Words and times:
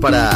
Para 0.00 0.35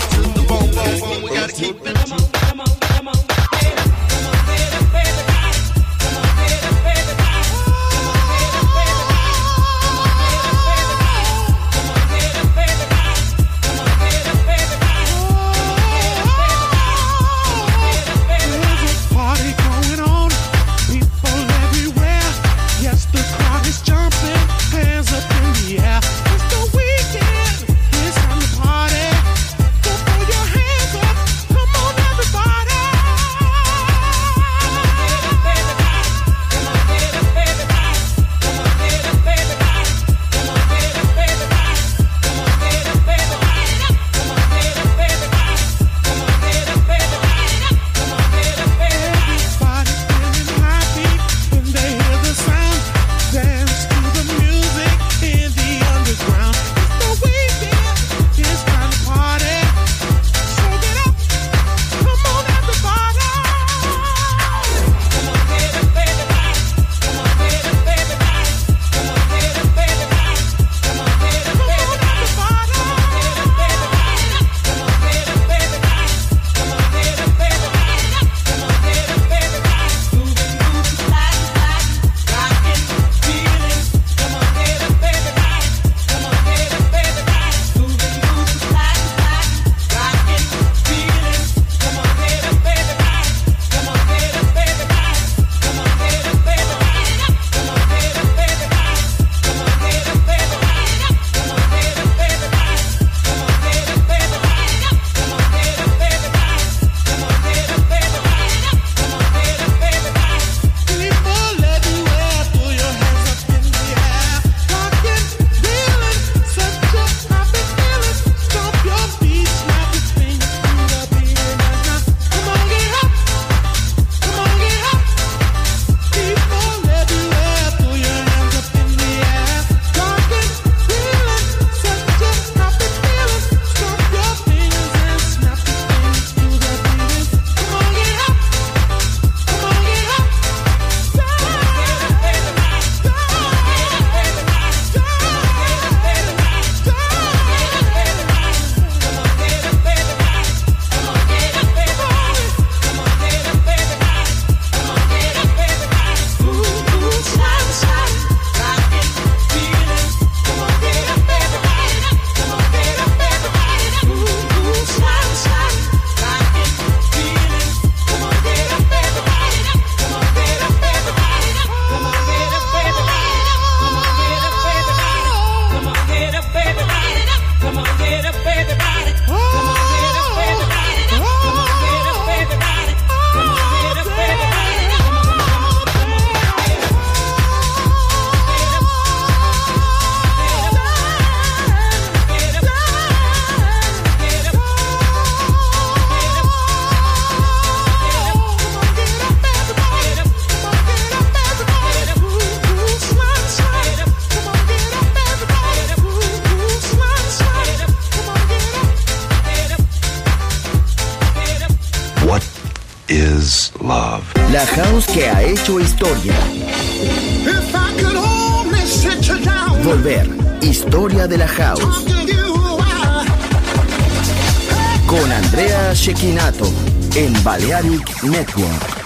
Balearic 227.51 228.23
Network. 228.23 229.00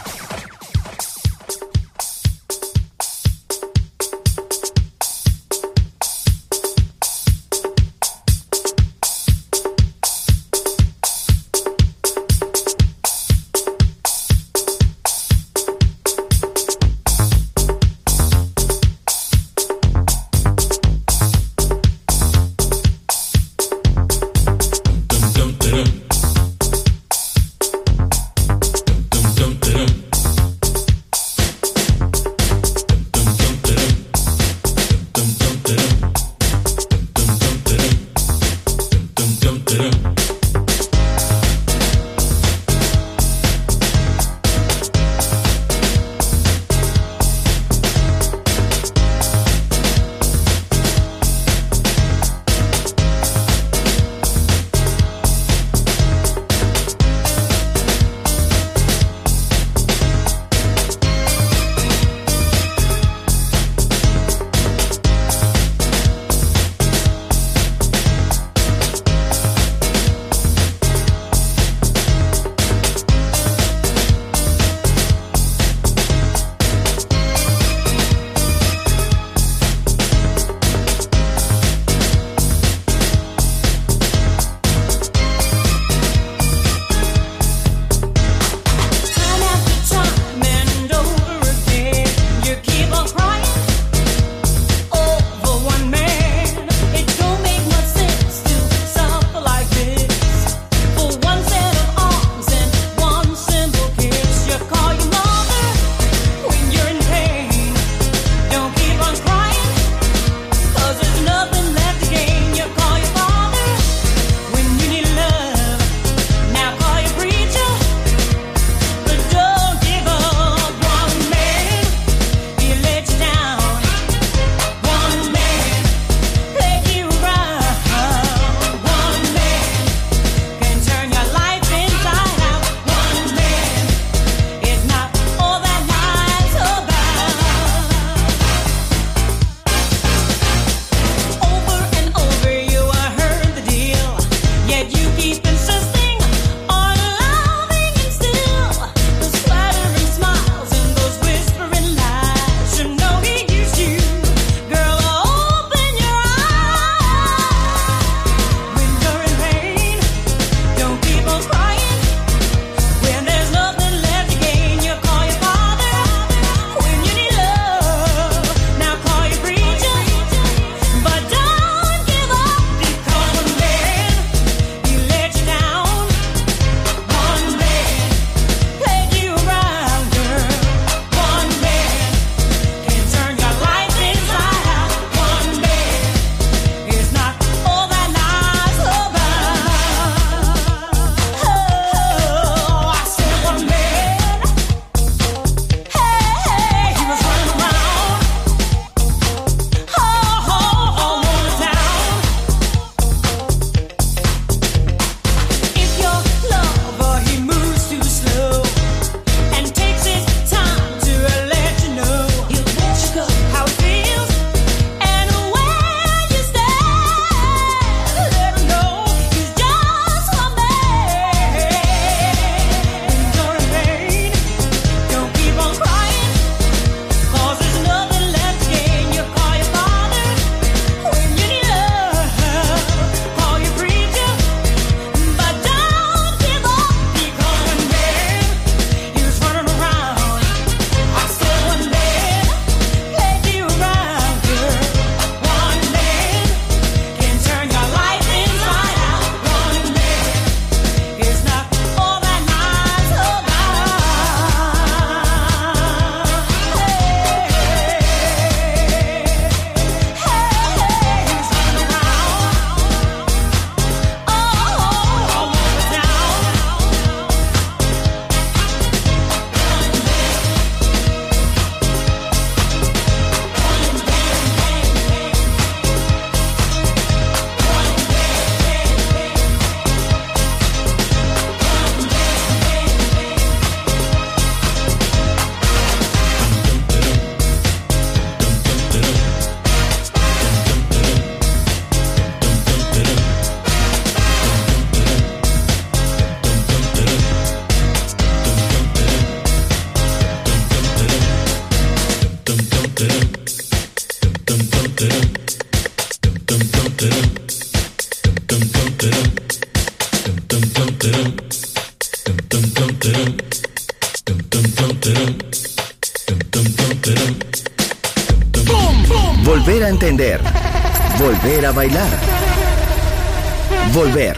Volver. 323.93 324.37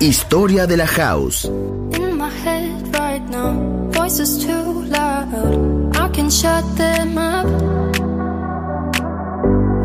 Historia 0.00 0.66
de 0.66 0.76
la 0.76 0.86
house. 0.86 1.44
In 1.44 2.16
my 2.18 2.28
head 2.28 2.94
right 2.98 3.22
now, 3.30 3.52
voices 3.90 4.38
too 4.44 4.82
loud. 4.84 5.96
I 5.96 6.08
can 6.08 6.28
shut 6.30 6.64
them 6.76 7.16
up. 7.16 7.46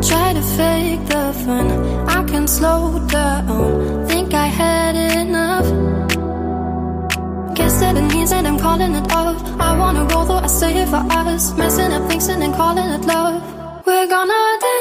Try 0.02 0.34
to 0.34 0.42
fake 0.42 1.06
the 1.06 1.32
fun. 1.44 1.70
I 2.08 2.24
can 2.24 2.46
slow 2.46 2.98
down. 3.08 4.06
Think 4.06 4.34
I 4.34 4.46
had 4.46 4.96
enough. 4.96 5.66
Guess 7.54 7.80
that 7.80 7.94
means 8.12 8.30
that 8.30 8.44
I'm 8.44 8.58
calling 8.58 8.94
it 8.94 9.12
off. 9.12 9.40
I 9.60 9.78
wanna 9.78 10.04
go 10.08 10.24
though 10.24 10.42
I 10.44 10.48
say 10.48 10.76
it 10.82 10.88
for 10.88 11.02
us. 11.10 11.56
Messing 11.56 11.92
up 11.92 12.08
things 12.08 12.28
and 12.28 12.42
then 12.42 12.52
calling 12.52 12.90
it 12.90 13.04
love. 13.06 13.40
We're 13.86 14.08
gonna. 14.08 14.71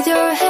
with 0.00 0.06
your 0.06 0.34
head. 0.34 0.49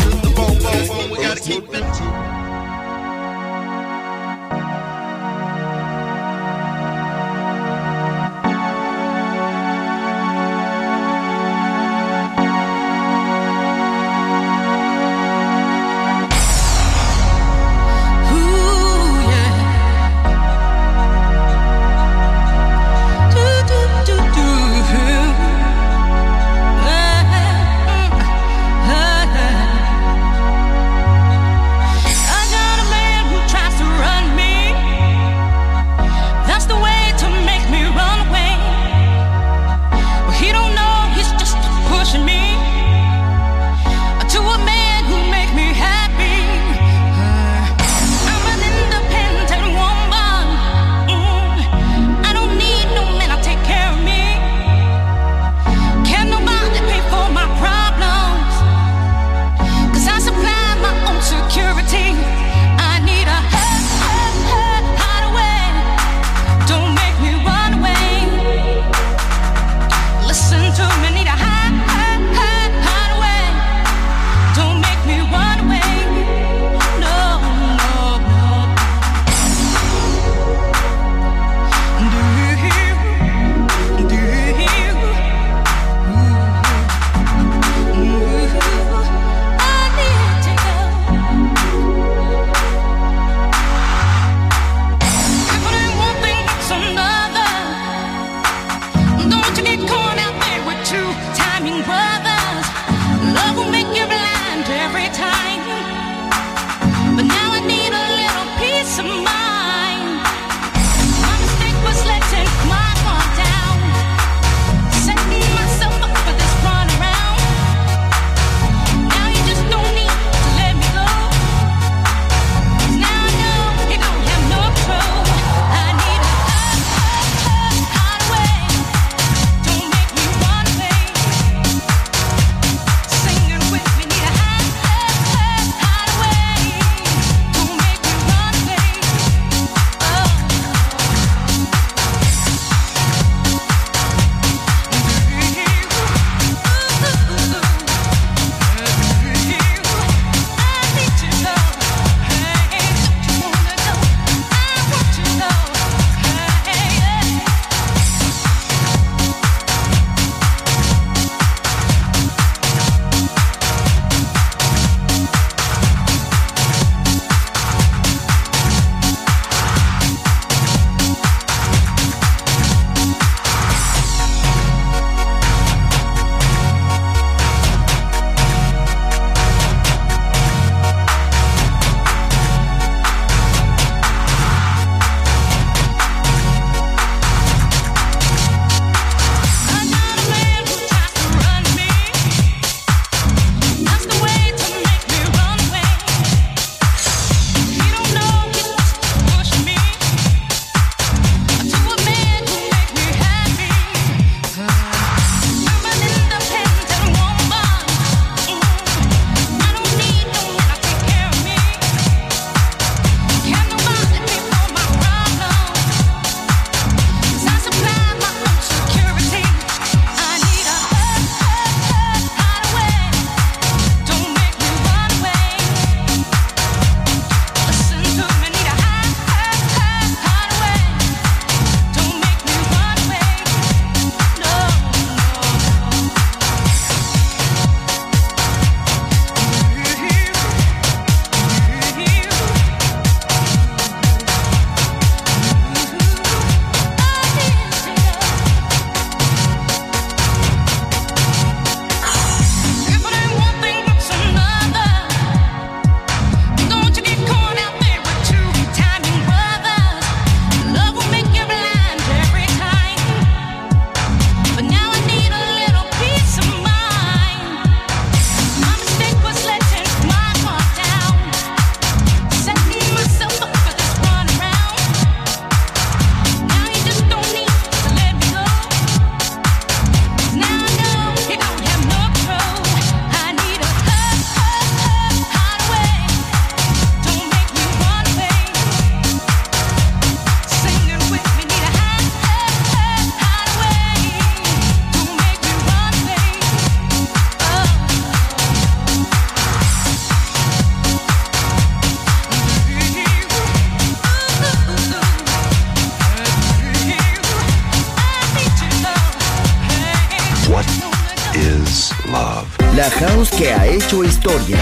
Que 313.41 313.51
ha 313.51 313.65
hecho 313.65 314.03
historia. 314.03 314.59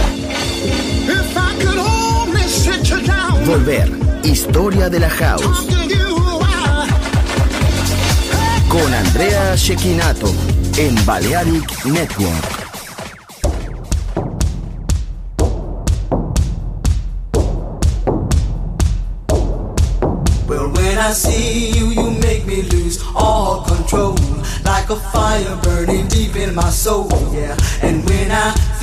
Volver. 3.45 3.91
Historia 4.23 4.89
de 4.89 4.99
la 5.01 5.09
house. 5.09 5.67
Con 8.69 8.93
Andrea 8.93 9.57
Shekinato. 9.57 10.33
En 10.77 10.95
Balearic 11.05 11.85
Network. 11.87 12.45
Well, 20.47 20.69
when 20.71 20.97
I 20.97 21.11
see 21.11 21.71
you, 21.77 21.87
you 21.87 22.11
make 22.21 22.45
me 22.45 22.61
lose 22.61 23.03
all 23.13 23.65
control. 23.65 24.15
Like 24.63 24.89
a 24.89 24.95
fire 24.95 25.57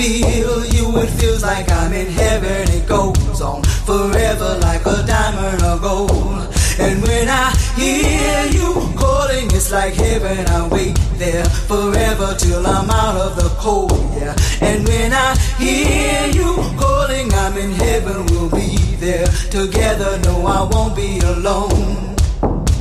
feel 0.07 0.65
you, 0.67 0.99
it 0.99 1.11
feels 1.19 1.43
like 1.43 1.71
I'm 1.71 1.93
in 1.93 2.07
heaven. 2.07 2.63
It 2.71 2.87
goes 2.87 3.41
on 3.41 3.63
forever 3.91 4.59
like 4.63 4.85
a 4.87 4.99
diamond 5.07 5.63
of 5.63 5.83
gold. 5.83 6.55
And 6.79 7.03
when 7.03 7.29
I 7.29 7.47
hear 7.75 8.39
you 8.59 8.71
calling, 8.97 9.47
it's 9.57 9.71
like 9.73 9.95
heaven. 9.95 10.47
I 10.47 10.69
wait 10.69 10.97
there 11.15 11.45
forever 11.71 12.35
till 12.39 12.65
I'm 12.67 12.89
out 12.91 13.17
of 13.17 13.37
the 13.37 13.49
cold, 13.59 13.93
yeah. 14.21 14.37
And 14.61 14.87
when 14.87 15.13
I 15.13 15.37
hear 15.59 16.27
you 16.39 16.51
calling, 16.79 17.33
I'm 17.33 17.57
in 17.57 17.73
heaven. 17.73 18.27
We'll 18.27 18.51
be 18.51 18.77
there 19.07 19.27
together. 19.51 20.19
No, 20.25 20.47
I 20.47 20.63
won't 20.71 20.95
be 20.95 21.19
alone. 21.21 22.15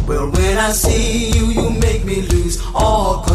Well, 0.07 0.29
when 0.29 0.57
I 0.59 0.71
see 0.71 1.31
you, 1.31 1.45
you 1.47 1.69
make 1.79 2.05
me 2.05 2.21
lose 2.21 2.61
all 2.75 3.23
control. 3.23 3.34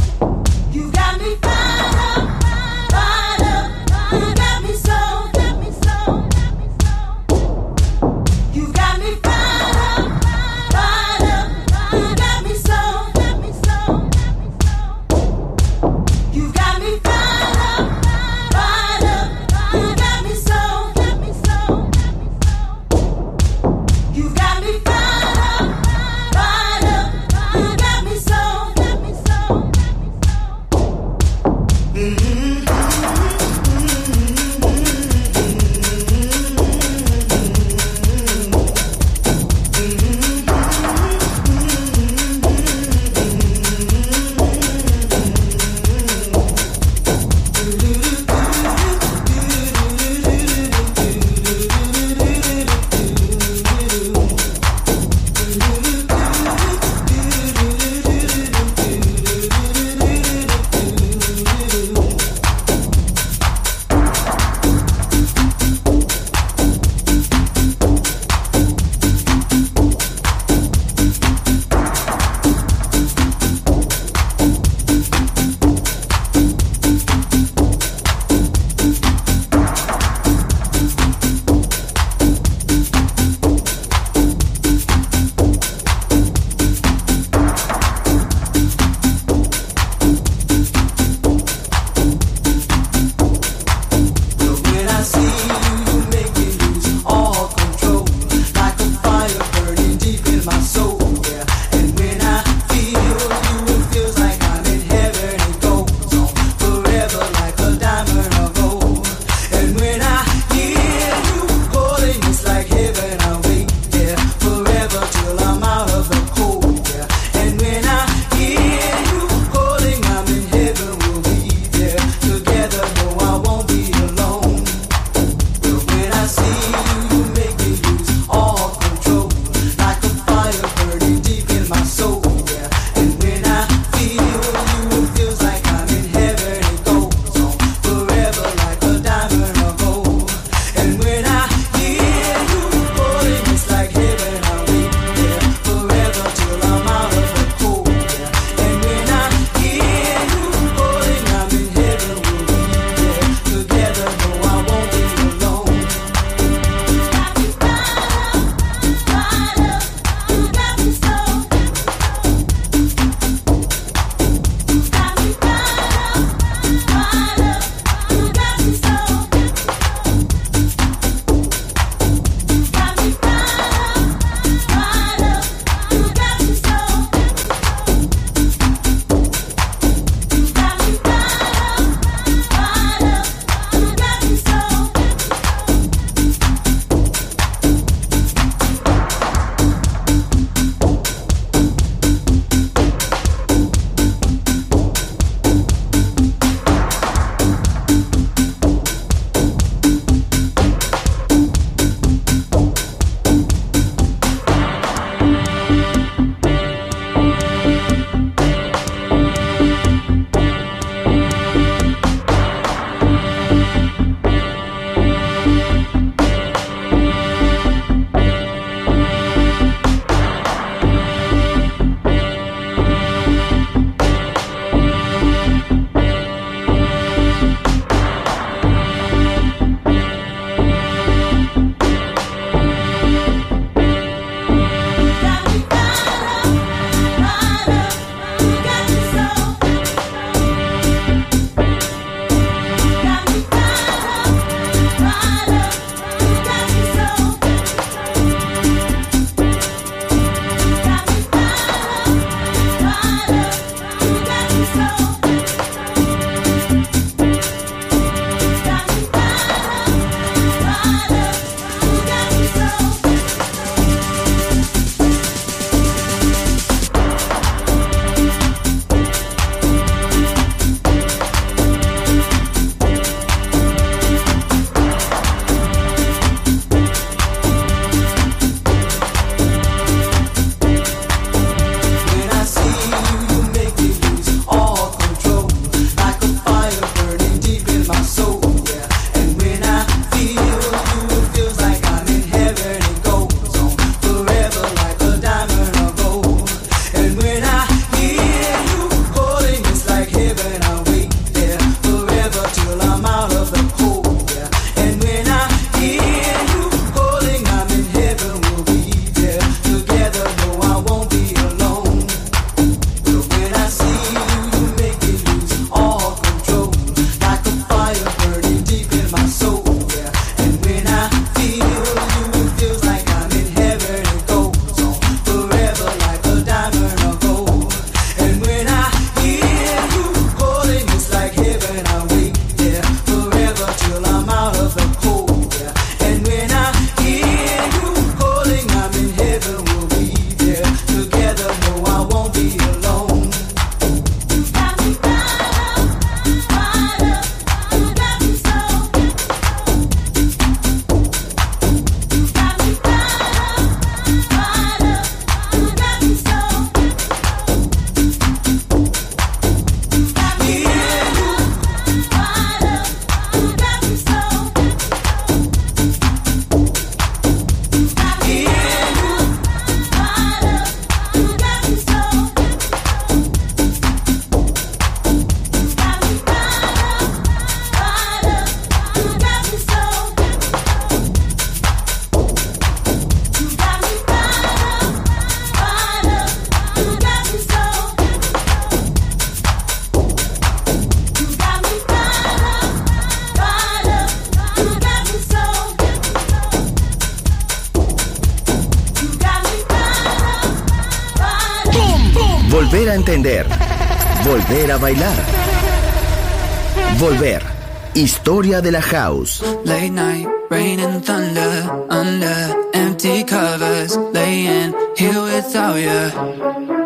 Historia 408.41 408.61
de 408.61 408.71
la 408.71 408.81
house. 408.81 409.43
Late 409.65 409.91
night, 409.91 410.27
rain 410.49 410.79
and 410.79 411.05
thunder, 411.05 411.85
under 411.91 412.55
empty 412.73 413.23
covers, 413.23 413.95
laying 414.13 414.73
here 414.97 415.21
without 415.21 415.75
you. 415.75 416.01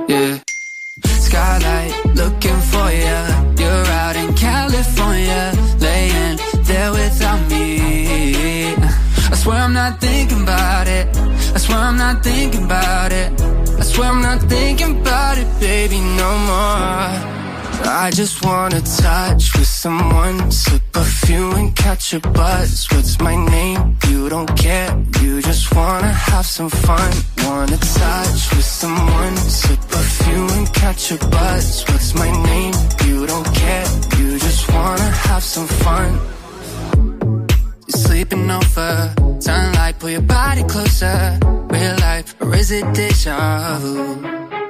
Yeah. 0.10 0.39
Skylight, 1.06 1.93
looking 2.14 2.60
for 2.72 2.91
you. 2.91 3.20
You're 3.58 3.88
out 4.03 4.18
in 4.18 4.34
California, 4.34 5.53
laying 5.80 6.38
there 6.66 6.91
without 6.91 7.39
me. 7.49 8.76
I 9.32 9.36
swear 9.36 9.62
I'm 9.62 9.72
not 9.72 10.01
thinking 10.01 10.41
about 10.41 10.89
it. 10.89 11.08
I 11.56 11.58
swear 11.58 11.80
I'm 11.80 11.95
not 11.95 12.22
thinking 12.22 12.66
about 12.66 13.14
it. 13.14 13.32
I 13.80 13.84
swear 13.84 14.10
I'm 14.12 14.22
not 14.22 14.41
thinking 14.49 14.99
about 14.99 15.38
it, 15.38 15.47
baby, 15.62 16.01
no 16.01 16.38
more. 16.49 17.45
I 17.84 18.12
just 18.12 18.46
wanna 18.46 18.82
touch 18.82 19.58
with 19.58 19.68
someone, 19.68 20.52
sip 20.52 20.82
a 20.96 21.04
few 21.04 21.52
and 21.52 21.76
catch 21.76 22.14
a 22.14 22.20
buzz. 22.20 22.88
What's 22.92 23.20
my 23.20 23.36
name? 23.36 23.98
You 24.08 24.30
don't 24.30 24.52
care, 24.58 24.92
you 25.22 25.42
just 25.42 25.74
wanna 25.76 26.12
have 26.12 26.46
some 26.46 26.70
fun. 26.70 27.12
Wanna 27.46 27.78
touch 27.78 28.56
with 28.56 28.66
someone, 28.66 29.38
sip 29.38 29.80
a 29.92 30.04
few 30.24 30.48
and 30.56 30.74
catch 30.74 31.12
a 31.12 31.18
buzz. 31.18 31.84
What's 31.90 32.14
my 32.16 32.32
name? 32.52 32.74
You 33.06 33.28
don't 33.28 33.50
care, 33.54 33.88
you 34.18 34.40
just 34.40 34.72
wanna 34.72 35.10
have 35.28 35.44
some 35.44 35.68
fun. 35.68 36.20
You're 37.88 38.02
sleeping 38.08 38.50
over, 38.50 39.14
sunlight, 39.40 40.00
pull 40.00 40.10
your 40.10 40.22
body 40.22 40.64
closer. 40.64 41.40
Real 41.70 41.96
life, 42.00 42.36
or 42.40 42.56
is 42.56 42.72
it 42.72 42.86
deja 42.94 43.80
vu? 43.80 44.64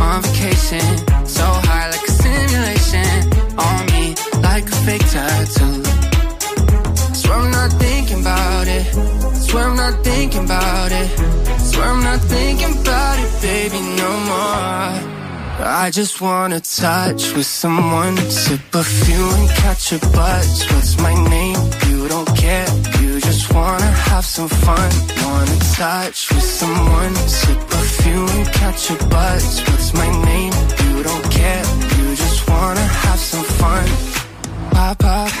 On 0.00 0.22
vacation. 0.22 0.86
So 1.26 1.44
high 1.68 1.90
like 1.90 2.06
a 2.08 2.12
simulation. 2.24 3.10
On 3.58 3.86
me 3.92 4.14
like 4.42 4.66
a 4.66 4.76
fake 4.86 5.06
tattoo. 5.10 5.82
Swear 7.14 7.38
I'm 7.38 7.50
not 7.50 7.70
thinking 7.72 8.20
about 8.20 8.66
it. 8.66 8.84
Swear 9.34 9.64
I'm 9.64 9.76
not 9.76 10.04
thinking 10.04 10.44
about 10.44 10.92
it. 10.92 11.08
Swear 11.60 11.86
I'm 11.86 12.02
not 12.02 12.20
thinking 12.20 12.72
about 12.80 13.18
it, 13.18 13.42
baby, 13.42 13.80
no 14.02 14.10
more. 14.30 15.18
I 15.60 15.90
just 15.92 16.20
wanna 16.20 16.60
touch 16.60 17.34
with 17.34 17.46
someone, 17.46 18.16
sip 18.30 18.74
a 18.74 18.84
few 18.84 19.24
and 19.36 19.48
catch 19.50 19.92
a 19.92 19.98
buzz. 19.98 20.64
What's 20.72 20.98
my 21.00 21.14
name? 21.28 21.58
You 21.88 22.08
don't 22.08 22.28
care. 22.36 22.97
You 23.18 23.22
just 23.22 23.52
wanna 23.52 23.90
have 24.10 24.24
some 24.24 24.48
fun. 24.48 24.90
Wanna 25.24 25.58
touch 25.74 26.32
with 26.32 26.48
someone, 26.60 27.16
sip 27.16 27.58
few 28.02 28.24
and 28.28 28.46
catch 28.52 28.90
a 28.90 28.94
buzz. 29.06 29.60
What's 29.68 29.92
my 29.92 30.08
name? 30.24 30.52
You 30.84 31.02
don't 31.02 31.28
care. 31.28 31.64
You 31.98 32.14
just 32.14 32.48
wanna 32.48 32.86
have 33.04 33.18
some 33.18 33.42
fun. 33.58 33.86
Pop 34.70 35.02
up, 35.02 35.32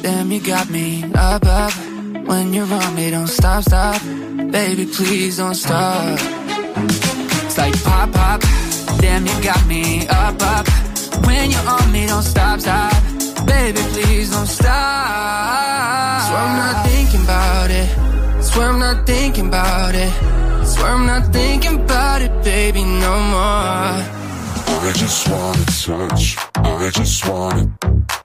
damn 0.00 0.32
you 0.32 0.40
got 0.40 0.70
me 0.70 1.04
up 1.14 1.44
up. 1.44 1.74
When 2.26 2.54
you're 2.54 2.72
on 2.72 2.94
me, 2.94 3.10
don't 3.10 3.26
stop, 3.26 3.64
stop. 3.64 4.00
Baby, 4.50 4.86
please 4.86 5.36
don't 5.36 5.54
stop. 5.54 6.18
It's 7.44 7.58
like 7.58 7.76
pop 7.84 8.12
pop, 8.12 8.40
damn 9.02 9.26
you 9.26 9.42
got 9.42 9.62
me 9.66 10.06
up 10.08 10.40
up. 10.40 10.66
When 11.26 11.50
you're 11.50 11.68
on 11.68 11.92
me, 11.92 12.06
don't 12.06 12.22
stop, 12.22 12.60
stop. 12.60 13.15
Baby, 13.46 13.80
please 13.92 14.30
don't 14.30 14.46
stop. 14.46 16.22
Swear 16.26 16.40
I'm 16.46 16.56
not 16.64 16.86
thinking 16.86 17.22
about 17.22 17.70
it. 17.70 17.88
Swear 18.42 18.68
I'm 18.70 18.78
not 18.78 19.06
thinking 19.06 19.48
about 19.48 19.94
it. 19.94 20.12
Swear 20.66 20.92
I'm 20.92 21.06
not 21.06 21.32
thinking 21.32 21.76
about 21.80 22.22
it, 22.22 22.32
baby, 22.42 22.84
no 22.84 23.14
more. 23.32 24.16
I 24.88 24.92
just 24.94 25.28
wanna 25.28 25.64
touch. 25.64 26.36
I 26.54 26.90
just 26.90 27.28
wanna. 27.28 27.70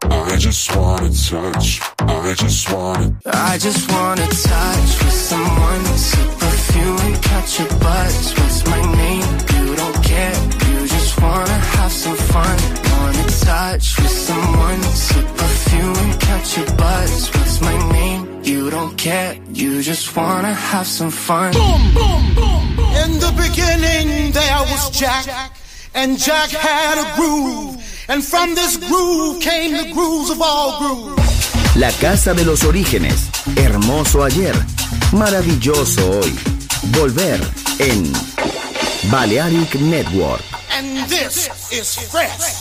I 0.03 0.38
just 0.38 0.76
wanna 0.76 1.09
touch. 1.09 1.82
I 1.99 2.34
just 2.36 2.72
wanna. 2.72 3.15
I 3.26 3.57
just 3.57 3.91
wanna 3.91 4.28
touch 4.28 5.03
with 5.03 5.19
someone, 5.30 5.86
sip 5.97 6.30
perfume 6.39 6.99
and 6.99 7.22
catch 7.24 7.59
a 7.59 7.65
buzz. 7.80 8.34
What's 8.38 8.65
my 8.67 8.90
just 20.12 20.18
wanna 20.18 20.53
have 20.53 20.88
some 20.88 21.12
fun. 21.12 21.53
In 23.03 23.20
the 23.20 23.32
beginning, 23.38 24.32
there 24.34 24.62
was 24.72 24.91
Jack, 24.91 25.51
and 25.93 26.18
Jack 26.18 26.49
had 26.49 26.97
a 26.97 27.16
groove. 27.16 27.78
And 28.09 28.24
from 28.24 28.53
this 28.55 28.76
groove 28.78 29.41
came 29.41 29.78
the 29.78 29.93
grooves 29.93 30.30
of 30.30 30.41
all 30.41 30.80
grooves. 30.80 31.76
La 31.78 31.91
casa 31.91 32.34
de 32.34 32.43
los 32.43 32.64
orígenes. 32.64 33.30
Hermoso 33.55 34.24
ayer. 34.24 34.55
Maravilloso 35.14 36.20
hoy. 36.20 36.34
Volver 36.91 37.39
en 37.80 38.12
Balearic 39.09 39.76
Network. 39.76 40.43
And 40.72 41.07
this 41.07 41.47
is 41.72 41.95
fresh. 42.12 42.61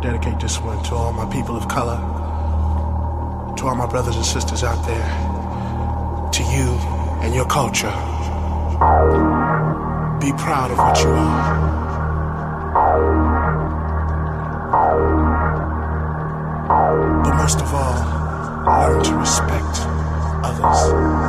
To 0.00 0.06
dedicate 0.06 0.38
this 0.40 0.60
one 0.60 0.82
to 0.84 0.94
all 0.94 1.12
my 1.12 1.24
people 1.32 1.56
of 1.56 1.66
color, 1.68 1.96
to 3.56 3.66
all 3.66 3.74
my 3.74 3.86
brothers 3.86 4.14
and 4.16 4.24
sisters 4.24 4.62
out 4.62 4.86
there, 4.86 6.30
to 6.30 6.42
you 6.42 6.78
and 7.22 7.34
your 7.34 7.46
culture. 7.46 7.90
Be 10.20 10.32
proud 10.32 10.70
of 10.70 10.78
what 10.78 11.02
you 11.02 11.10
are. 11.10 11.78
But 17.24 17.34
most 17.36 17.60
of 17.60 17.74
all, 17.74 18.04
learn 18.66 19.02
to 19.04 19.16
respect 19.16 19.86
others. 20.44 21.28